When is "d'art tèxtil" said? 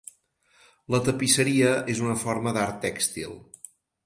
2.59-3.39